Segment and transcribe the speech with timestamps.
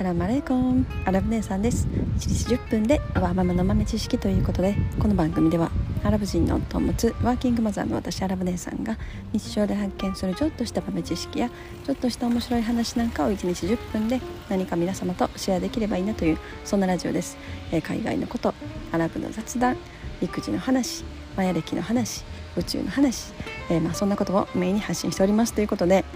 [0.00, 0.86] サラマレーコン。
[1.04, 1.86] アラブ姉さんです。
[1.86, 5.70] 1日10分でアワーママの豆知識ということでこの番組では
[6.02, 8.96] アラブ人の夫を持つワーキングマザーの私アラブ姉さんが
[9.34, 11.50] 日常で発見するちょっとした豆知識や
[11.84, 17.36] ちょっとした面白い話なんかを1日10分で何か皆様とシェアできればいいなというそんなラジオです、
[17.70, 18.54] えー、海外のこと
[18.92, 19.76] アラブの雑談
[20.22, 21.04] 育児の話
[21.36, 22.24] マヤ歴の話
[22.56, 23.34] 宇宙の話、
[23.68, 26.06] えー、まあ、そんなことをメインに発信しておりますということで、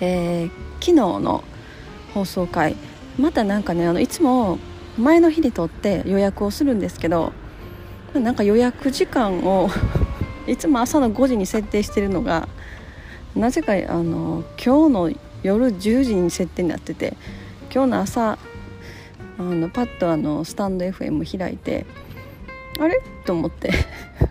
[0.00, 1.44] えー、昨日の
[2.14, 2.76] 放送回
[3.18, 4.58] またなんかねあのいつも
[4.96, 7.32] 前の日にとって予約をするんですけど
[8.14, 9.68] なんか予約時間を
[10.46, 12.48] いつも朝の5時に設定してるのが
[13.34, 17.16] なぜかあの今日の夜10時に設定になってて
[17.72, 18.38] 今日の朝
[19.36, 21.84] あのパッとあのスタンド FM 開いて
[22.78, 23.00] あれ？
[23.24, 23.72] と思って。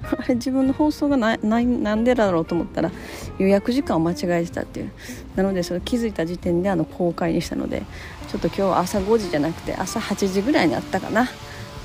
[0.17, 2.91] あれ自分の放送がなななんでだろうと思ったら
[3.37, 4.91] 予約時間を間違えてたっていう。
[5.35, 7.83] なのでそれ気づいた時点であの公開にしたので
[8.29, 11.27] ちょっと今日は朝5時じゃなくて朝8時ぐらいになったかな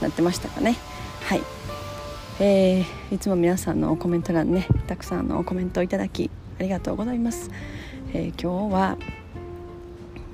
[0.03, 0.77] なってましたかね。
[1.25, 1.43] はい。
[2.41, 7.50] えー、いつも皆さんのコメント欄ねたくさんのコメントをいただきありがとうございます、
[8.12, 8.97] えー、今日は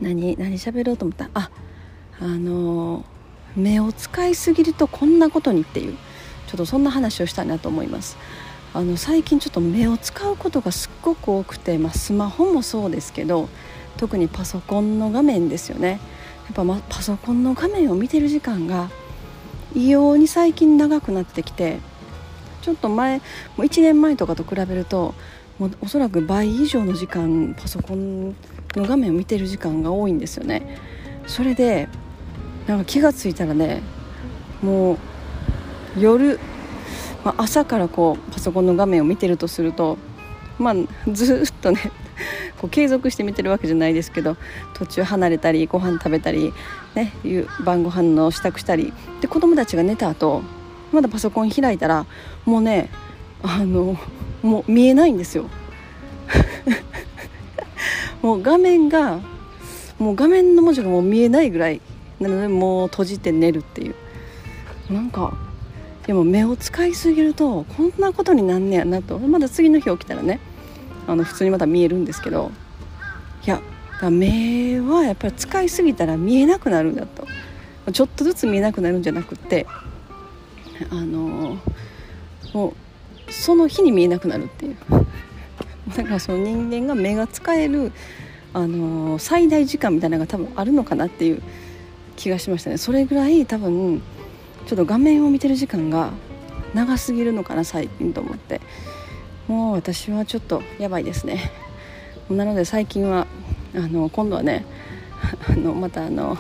[0.03, 1.31] 何何喋ろうと思った？
[1.33, 1.51] あ
[2.21, 3.05] あのー、
[3.57, 5.97] 目を使いすぎるとこんなことにっていう。
[6.55, 8.17] ちょっとそんな話をしたいなと思います。
[8.75, 13.49] あの最近ちょっと目を使うことがすっごく多くて、まあ、スマホもそうですけど
[13.97, 15.99] 特にパソコンの画面ですよね。
[16.47, 18.89] やっぱ、ま、パソコンの画面を見てる時間が
[19.75, 21.81] 異様に最近長くなってきて
[22.63, 23.25] ちょっと前も
[23.59, 25.15] う1年前とかと比べると
[25.59, 28.35] もうおそらく倍以上の時間パソコンの
[28.77, 30.79] 画面を見てる時間が多いんですよね。
[31.27, 31.89] それで
[32.69, 33.83] なんか気が付いたらね
[34.63, 34.99] もう
[35.99, 36.39] 夜、
[37.25, 39.99] まあ、朝からこうパソコンの画面を見てるとすると、
[40.59, 40.75] まあ、
[41.13, 41.81] ずっとね
[42.61, 44.37] こう継続して見てるわけじゃないですけど
[44.75, 46.53] 途中離れたりご飯食べたり、
[46.95, 47.13] ね、
[47.65, 50.43] 晩ご飯の支度したりで子供たちが寝た後
[50.93, 52.07] まだパソコン開いたら
[52.45, 52.91] もうね
[53.43, 53.97] あの
[54.43, 55.47] もう見えないんですよ。
[58.23, 59.21] もう画面が
[59.99, 61.81] もう画面の文字がもう見えないぐらい
[62.21, 63.95] なのでもう閉じて寝るっていう。
[64.91, 65.35] なんか
[66.07, 69.19] でも目を使いすぎるとこんなことになんねやなと。
[69.19, 70.41] まだ次の日起きたらね
[71.07, 72.51] あの普通にまた見えるんですけど
[73.47, 73.61] いや
[74.11, 77.27] 目はやっぱり使いすぎたら見えなくなるんだと。
[77.93, 79.67] ちょっとずつ見えなくなるんじゃなくって
[80.91, 81.59] あの
[82.53, 84.77] もうその日に見えなくなるっていう。
[85.95, 87.93] だからその人間が目が使える
[88.55, 91.43] あの最大時間みたいなのが多分あるのかなっていう
[92.17, 92.79] 気がしましたね。
[92.79, 94.03] それぐらい多分
[94.67, 96.13] ちょっと画面を見てる時間が
[96.75, 98.61] 長すぎるのかな最近と思って。
[99.47, 101.51] もう私はちょっとやばいですね。
[102.31, 103.27] なので最近は
[103.75, 104.65] あの今度はね
[105.47, 106.39] あのまたあの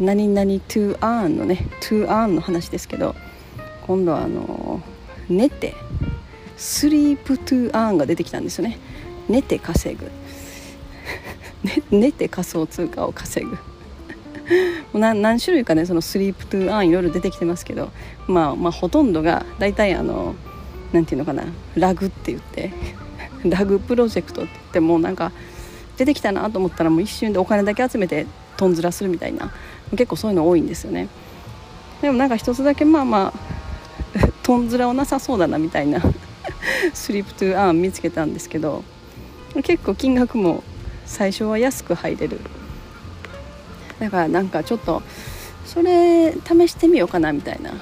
[0.00, 3.14] 何々 to earn のね to earn の話ですけど
[3.86, 4.82] 今度はあの
[5.28, 5.76] 寝て
[6.56, 8.78] スリープ to earn が出てきたんですよね。
[9.28, 10.10] 寝て稼ぐ。
[11.96, 13.56] 寝て仮想通貨を稼ぐ。
[14.92, 17.90] 何何種類かねそのスリープトゥーアンいろいろ出てきてますけど、
[18.26, 20.34] まあ、まあほとんどが大体あの
[20.92, 21.44] 何て言うのかな
[21.76, 22.70] ラグって言って
[23.44, 25.32] ラグプロジェクトって言ってもなんか
[25.96, 29.52] 出てきたなと思ったらもう一瞬でお金だけ集めてとんずらするみたいな
[29.92, 31.08] 結構そういうの多いんですよね。
[32.00, 33.60] でもなんか一つだけまあまあ
[34.42, 36.00] とんずらをなさそうだなみたいな
[36.94, 38.82] スリープトゥーアン見つけたんですけど
[39.62, 40.62] 結構金額も
[41.04, 42.40] 最初は安く入れる
[44.00, 45.02] だからなんかちょっと
[45.64, 47.72] それ試してみようかなみたいな。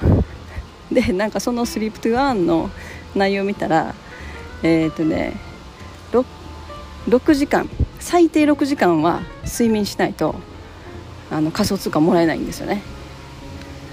[0.91, 2.69] でなんかそのスリープトゥーアンの
[3.15, 3.93] 内容を見たら
[4.63, 5.39] えっ、ー、とね
[6.11, 6.25] 6,
[7.07, 7.69] 6時間
[7.99, 10.35] 最低6時間は睡眠しないと
[11.29, 12.81] あの仮想通貨もらえないんですよね。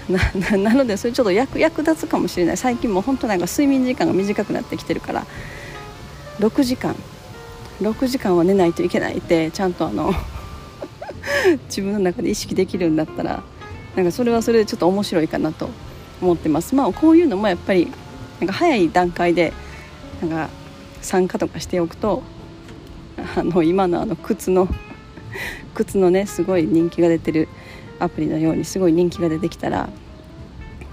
[0.09, 2.57] ななのでそれちょっと役役立つかもしれない。
[2.57, 5.25] 最近も本当なんか睡眠時間が短くなってきてるから
[6.39, 6.95] 6時間
[7.81, 10.13] 6時間は寝ないといけないってちゃんとあの
[11.67, 13.43] 自分の中で意識できるんだったら
[13.95, 15.69] なんかそれはそれでちょっと面白いかなと
[16.21, 16.75] 思ってます。
[16.75, 17.87] まあこういうのもやっぱり
[18.39, 19.53] なんか早い段階で
[20.21, 20.49] なんか
[21.01, 22.23] 参加とかしておくと
[23.35, 24.67] あの今のあの靴の
[25.73, 27.47] 靴のねすごい人気が出てる
[27.99, 29.89] アプリのようにすごい人気が出てきたら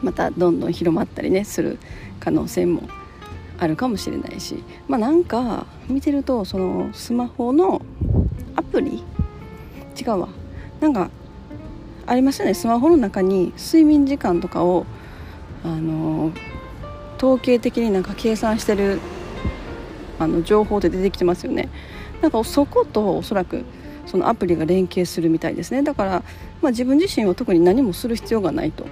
[0.02, 1.78] またどんどん広まったりねする
[2.20, 2.82] 可能性も
[3.58, 4.62] あるかもしれないし。
[4.88, 7.82] まあなんか見てるとそのスマホの
[8.56, 9.04] アプリ
[10.04, 10.28] 違うわ。
[10.80, 11.10] なんか
[12.06, 12.54] ありますよね。
[12.54, 14.84] スマホの中に睡眠時間とかを
[15.64, 16.32] あの
[17.16, 19.00] 統計的になんか計算してる
[20.18, 21.68] あの情報で出てきてますよね。
[22.20, 23.64] なんかそことおそらく
[24.06, 25.82] そのアプリが連携するみたいですね。
[25.82, 26.22] だから、
[26.60, 28.84] まあ、自分自身は特に何もする必要がないと。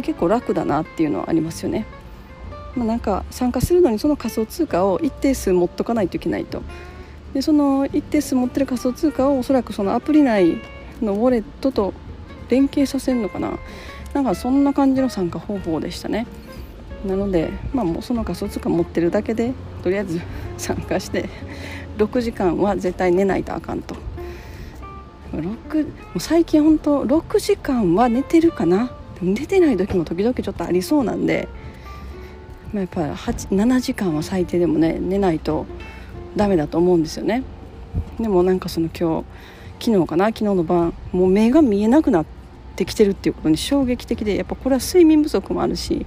[0.00, 1.84] 結構楽だなっていうのはありますよね、
[2.74, 6.62] まあ、なんか参加するのにその仮想通貨を一定数持っとかないといけないと。
[7.34, 10.58] でその一定数持ってる仮想通貨をおそらくそのアプリ内
[11.00, 11.94] のウォレットと
[12.48, 13.58] 連携させるのかな。
[14.12, 16.26] なんかそんな感じの参加方法でしたね。
[17.06, 19.52] なので、まあ、もうその仮想通貨持ってるだけで
[19.82, 20.20] とりあえず
[20.56, 21.28] 参加して
[21.98, 23.96] 6時間は絶対寝ないとあかんと。
[25.32, 28.92] 6もう最近本当6時間は寝てるかな。
[29.22, 31.48] 寝てない時も時々ちょっとありそうなんで、
[32.72, 35.64] まあ、やっぱ7時間は最低でもね寝ないと
[36.36, 37.42] ダメだと思うんですよね。
[38.18, 39.22] でもなんかその今
[39.78, 40.26] 日昨日かな？
[40.26, 42.26] 昨日の晩もう目が見えなくなっ
[42.76, 46.06] てきてるっていうことに衝撃的でやっぱこれは睡眠不足もあるし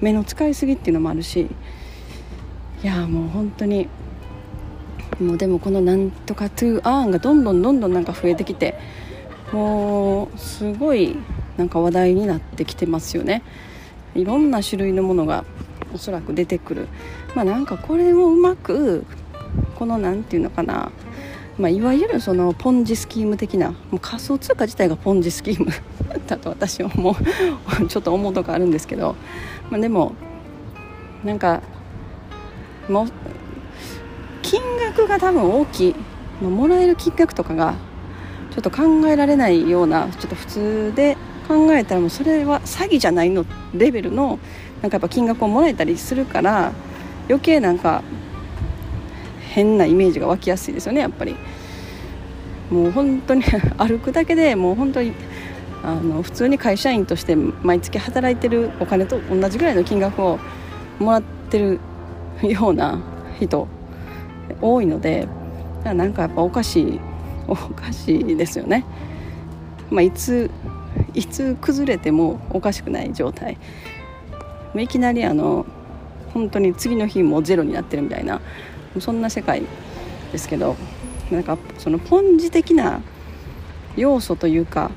[0.00, 1.48] 目の使いすぎっていうのもあるし
[2.82, 3.88] いやもう本当に
[5.20, 8.78] もうでもこのなんとかトゥーアーンがどんどんどんどんなんか増えてきて
[9.52, 11.16] もうすごい
[11.56, 13.42] なんか話題になってきてますよね。
[14.14, 15.44] いろんな種類のものが
[15.94, 16.88] おそらく出てくる。
[17.34, 19.06] まあなんかこれをうまく
[19.76, 20.90] この何て言うのかな。
[21.58, 25.70] まあ、いわゆるそのポンジスキーム的なもう仮想通貨自体がポンジスキーム
[26.28, 27.16] だと私はも
[27.80, 29.16] う ちょっと思うとこあるんですけど、
[29.70, 30.12] まあ、でも
[31.24, 31.62] なんか
[32.90, 33.06] もう
[34.42, 35.94] 金額が多分大きい。
[36.42, 37.74] まあもらえる金額とかが
[38.50, 41.16] ちょっと考えられないようなちょっと普通で
[41.48, 43.44] 考えたらもうそれは詐欺じゃないの
[43.74, 44.38] レベルの
[44.82, 46.72] なんかやっぱ金額をもらえたりするから
[47.28, 48.02] 余計なんか
[49.56, 51.34] 変なイメージが湧きやすいですよねやっぱり。
[52.70, 53.42] もう本当に
[53.78, 55.12] 歩くだけでもう本当に
[55.82, 60.38] あの普通に会社員として毎月働いてるお金と同じぐらいの金額を
[60.98, 61.78] もらってる
[62.42, 62.98] ような
[63.38, 63.66] 人
[64.60, 65.28] 多いので
[65.84, 67.00] なんかやっぱおかしい
[67.46, 68.84] おかしいですよね、
[69.88, 70.50] まあ、いつ
[71.14, 73.56] いつ崩れてもおかしくない状態。
[74.76, 75.64] いきなりあの
[76.34, 78.42] 本当に次の日もゼロになってるみたいな
[79.00, 79.62] そんな世界
[80.32, 80.76] ですけど
[81.30, 83.00] なんかそのポンジ的な
[83.96, 84.90] 要素というか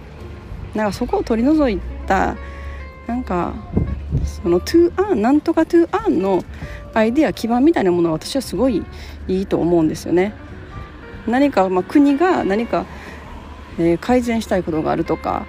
[0.75, 2.35] なんかそこを取り除いた
[3.07, 3.53] なんか
[4.23, 6.43] そのトゥーアンなんとかトゥーアンの
[6.93, 8.83] アイデア基盤みたいなものは私はすごい
[9.27, 10.33] いいと思うんですよね。
[11.27, 12.85] 何か、まあ、国が何か、
[13.77, 15.45] えー、改善したいことがあるとか、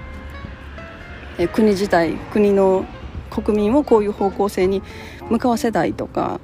[1.38, 2.84] えー、国自体国の
[3.30, 4.82] 国民をこういう方向性に
[5.30, 6.40] 向かわせたいとか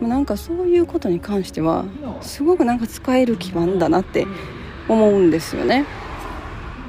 [0.00, 1.84] なんかそういうことに関しては
[2.20, 4.26] すごくなんか使える基盤だなって
[4.88, 5.84] 思うんですよね。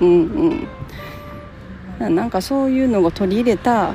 [0.02, 0.68] うん
[2.00, 3.94] うん、なんかそういうのを取り入れた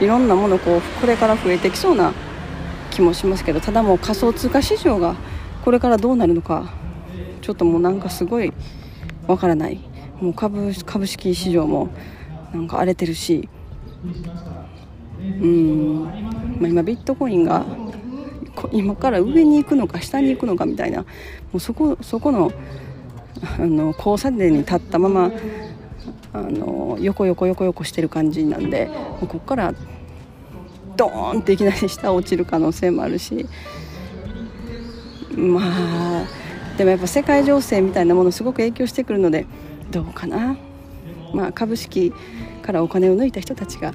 [0.00, 2.12] いろんなものこうこれから増えてきそうな
[2.90, 5.14] 気もしますけどただもう仮想通貨市場が
[5.64, 6.72] これからどうなるのか
[7.42, 8.52] ちょっともうなんかすごい
[9.26, 9.78] わからない。
[10.20, 11.88] もう株株式市場も
[12.52, 13.48] なんか荒れてるし。
[15.22, 16.04] うん、
[16.58, 17.64] まあ、今ビットコインが
[18.72, 21.06] 今から上に行くのか下に行くのかみたいなも
[21.54, 22.52] うそこそこの
[23.58, 25.30] あの交差点に立ったまま
[26.32, 29.74] あの横横横横してる感じなんでもうここから
[30.96, 33.46] ドーンっていきなり下落ちる可能性もあるし
[35.36, 36.26] まあ
[36.76, 39.46] でもやっぱ世界情勢みたいなものすごく影響してくるので
[39.90, 40.56] どうかな、
[41.34, 42.12] まあ、株式
[42.62, 43.94] からお金を抜いた人たちが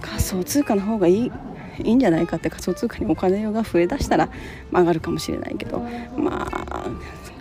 [0.00, 1.32] 仮想通貨の方がいい
[1.78, 4.28] いいんじゃないかって仮想通貨にお金が増えだしたら、
[4.70, 5.80] まあ、上がるかもしれないけど
[6.16, 6.86] まあ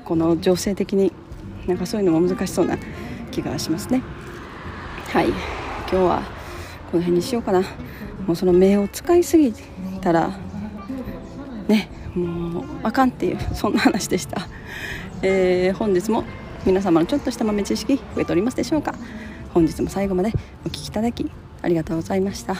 [0.05, 1.11] この情勢的に
[1.67, 2.77] なんかそういうのも難しそうな
[3.31, 4.03] 気がしますね。
[5.11, 5.29] はい。
[5.29, 5.35] 今
[5.89, 6.23] 日は
[6.91, 7.61] この辺にしようかな。
[8.27, 9.53] もうその目を使いすぎ
[10.01, 10.37] たら
[11.67, 14.47] ねもうあかんっていうそんな話でした、
[15.21, 16.23] えー、本日も
[16.65, 18.95] 皆様のちょっとした豆知識増えておりますでしょうか。
[19.53, 20.31] 本日も最後まで
[20.65, 21.29] お聴きいただき
[21.61, 22.55] ありがとうございました。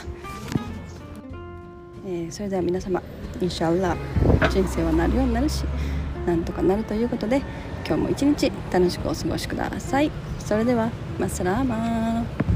[2.06, 3.02] えー、それでは皆様
[3.40, 3.96] インシャア
[4.40, 5.64] ラ人生はなるようになるし
[6.26, 7.38] なんとかなるということで
[7.86, 10.10] 今日も一日楽しくお過ごしください。
[10.38, 12.53] それではマスラーマー